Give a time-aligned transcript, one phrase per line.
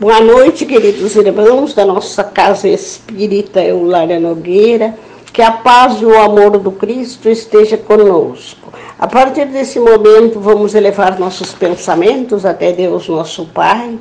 [0.00, 4.98] Boa noite, queridos irmãos da nossa casa espírita Eulália Nogueira.
[5.32, 8.72] Que a paz e o amor do Cristo esteja conosco.
[8.98, 13.96] A partir desse momento, vamos elevar nossos pensamentos até Deus, nosso Pai.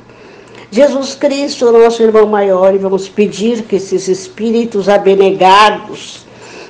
[0.72, 6.26] Jesus Cristo, nosso irmão maior, e vamos pedir que esses espíritos abnegados,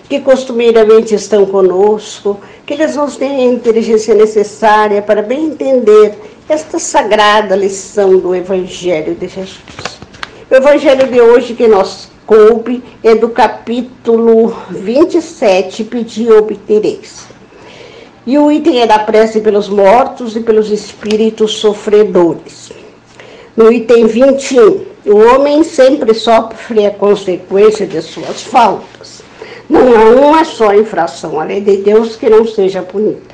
[0.10, 6.14] que costumeiramente estão conosco, que eles nos deem a inteligência necessária para bem entender
[6.50, 9.60] esta sagrada lição do Evangelho de Jesus.
[10.52, 17.26] O Evangelho de hoje que nós coube é do capítulo 27, Pedi obtereis.
[18.26, 22.72] E o item é da prece pelos mortos e pelos espíritos sofredores.
[23.56, 29.22] No item 21, o homem sempre sofre a consequência de suas faltas.
[29.70, 33.33] Não há uma só infração à lei de Deus que não seja punida.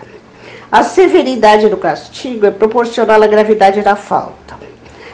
[0.71, 4.55] A severidade do castigo é proporcional à gravidade da falta.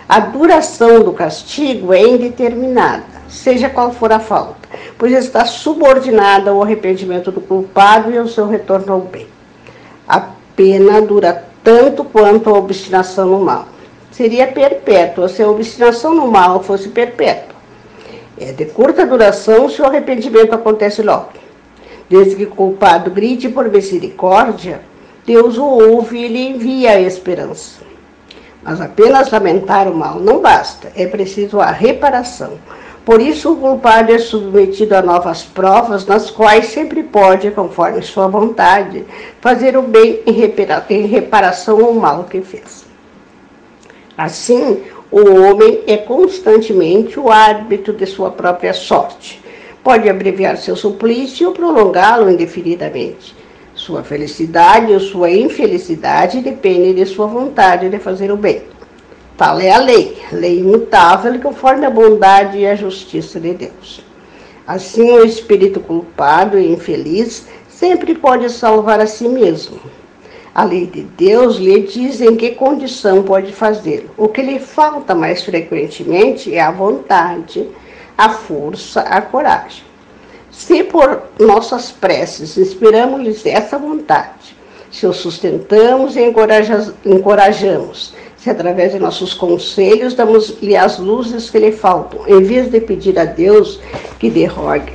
[0.08, 4.68] A duração do castigo é indeterminada, seja qual for a falta,
[4.98, 9.28] pois está subordinada ao arrependimento do culpado e ao seu retorno ao bem.
[10.06, 13.70] A pena dura tanto quanto a obstinação no mal.
[14.12, 17.56] Seria perpétua se a obstinação no mal fosse perpétua.
[18.38, 21.30] É de curta duração se o arrependimento acontece logo.
[22.10, 24.82] Desde que o culpado grite por misericórdia,
[25.26, 27.82] Deus o ouve e lhe envia a esperança.
[28.62, 32.54] Mas apenas lamentar o mal não basta, é preciso a reparação.
[33.04, 38.28] Por isso, o culpado é submetido a novas provas, nas quais sempre pode, conforme sua
[38.28, 39.06] vontade,
[39.40, 42.84] fazer o bem em reparação ao mal que fez.
[44.18, 49.42] Assim, o homem é constantemente o árbitro de sua própria sorte.
[49.84, 53.36] Pode abreviar seu suplício ou prolongá-lo indefinidamente.
[53.86, 58.64] Sua felicidade ou sua infelicidade depende de sua vontade de fazer o bem.
[59.38, 64.04] Tal é a lei, lei imutável conforme a bondade e a justiça de Deus.
[64.66, 69.80] Assim, o espírito culpado e infeliz sempre pode salvar a si mesmo.
[70.56, 74.10] A lei de Deus lhe diz em que condição pode fazê-lo.
[74.18, 77.70] O que lhe falta mais frequentemente é a vontade,
[78.18, 79.84] a força, a coragem.
[80.58, 84.56] Se por nossas preces inspiramos-lhes essa vontade,
[84.90, 91.74] se o sustentamos e encorajamos, se através de nossos conselhos damos-lhe as luzes que lhe
[91.74, 93.82] faltam, em vez de pedir a Deus
[94.18, 94.94] que derrogue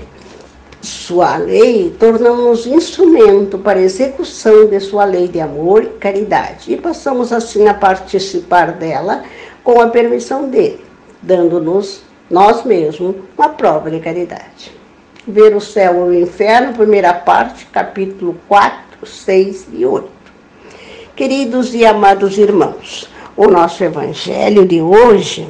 [0.80, 6.76] sua lei, tornamos instrumento para a execução de sua lei de amor e caridade, e
[6.78, 9.24] passamos assim a participar dela
[9.62, 10.82] com a permissão dele,
[11.20, 12.00] dando-nos
[12.30, 14.79] nós mesmos uma prova de caridade.
[15.26, 20.08] Ver o céu ou o inferno, primeira parte, capítulo 4, 6 e 8.
[21.14, 25.46] Queridos e amados irmãos, o nosso evangelho de hoje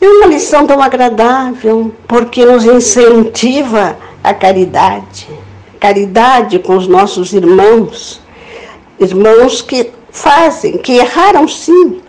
[0.00, 5.28] é uma lição tão agradável, porque nos incentiva a caridade.
[5.78, 8.20] Caridade com os nossos irmãos,
[8.98, 12.00] irmãos que fazem, que erraram sim,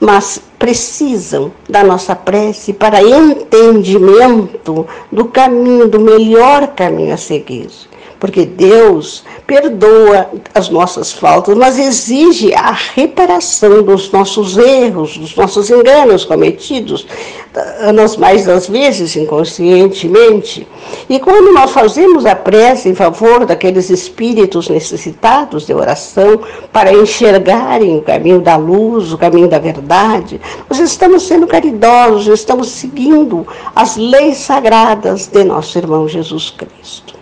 [0.00, 7.68] mas precisam da nossa prece para entendimento do caminho, do melhor caminho a seguir.
[8.18, 15.70] Porque Deus perdoa as nossas faltas, mas exige a reparação dos nossos erros, dos nossos
[15.70, 17.06] enganos cometidos,
[17.94, 20.66] nas mais das vezes inconscientemente.
[21.08, 26.40] E quando nós fazemos a prece em favor daqueles espíritos necessitados de oração
[26.72, 32.68] para enxergarem o caminho da luz, o caminho da verdade, nós estamos sendo caridosos, estamos
[32.68, 37.17] seguindo as leis sagradas de nosso irmão Jesus Cristo.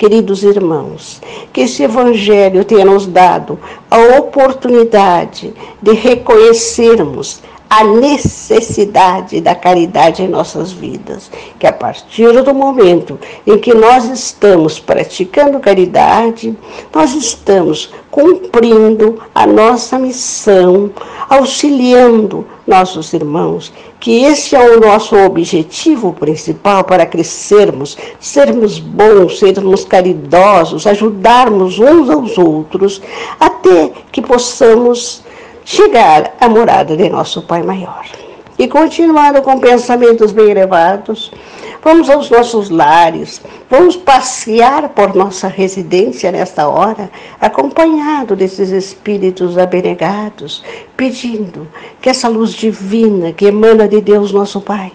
[0.00, 1.20] Queridos irmãos,
[1.52, 3.58] que esse Evangelho tenha nos dado
[3.90, 5.52] a oportunidade
[5.82, 13.58] de reconhecermos a necessidade da caridade em nossas vidas, que a partir do momento em
[13.58, 16.56] que nós estamos praticando caridade,
[16.94, 20.90] nós estamos cumprindo a nossa missão,
[21.28, 29.84] auxiliando nossos irmãos, que esse é o nosso objetivo principal para crescermos, sermos bons, sermos
[29.84, 33.02] caridosos, ajudarmos uns aos outros,
[33.38, 35.22] até que possamos
[35.64, 38.06] chegar à morada de nosso Pai Maior.
[38.58, 41.32] E continuando com pensamentos bem elevados,
[41.82, 47.10] vamos aos nossos lares, vamos passear por nossa residência nesta hora,
[47.40, 50.62] acompanhado desses espíritos abnegados,
[50.96, 51.66] pedindo
[52.00, 54.92] que essa luz divina que emana de Deus, nosso Pai,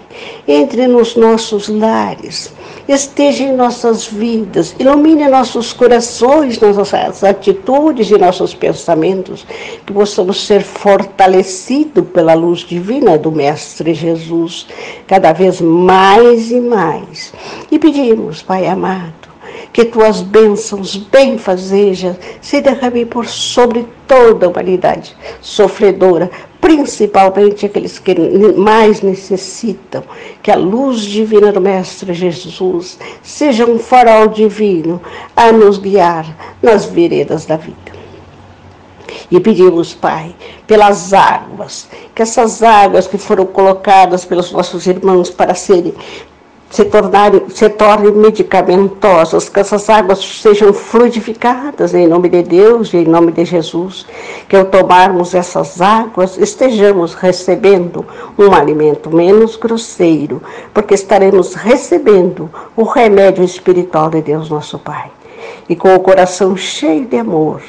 [0.48, 2.54] entre nos nossos lares,
[2.88, 9.46] esteja em nossas vidas, ilumine nossos corações, nossas atitudes e nossos pensamentos,
[9.86, 14.68] que possamos ser fortalecidos pela luz divina do Mestre Jesus,
[15.08, 17.34] cada vez mais e mais.
[17.72, 19.30] E pedimos, Pai amado,
[19.72, 26.30] que tuas bênçãos benfazejas se derramem por sobre toda a humanidade sofredora,
[26.60, 28.14] principalmente aqueles que
[28.58, 30.04] mais necessitam,
[30.44, 35.02] que a luz divina do Mestre Jesus seja um farol divino
[35.36, 36.26] a nos guiar
[36.62, 37.96] nas veredas da vida.
[39.32, 40.36] E pedimos, Pai,
[40.68, 45.94] pelas águas, que essas águas que foram colocadas pelos nossos irmãos para serem
[46.76, 52.98] se, tornarem, se tornem medicamentosas, que essas águas sejam fluidificadas em nome de Deus e
[52.98, 54.06] em nome de Jesus,
[54.50, 58.06] que ao tomarmos essas águas estejamos recebendo
[58.38, 60.44] um alimento menos grosseiro,
[60.74, 65.10] porque estaremos recebendo o remédio espiritual de Deus nosso Pai.
[65.70, 67.62] E com o coração cheio de amor,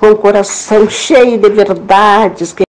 [0.00, 2.64] com o coração cheio de verdades que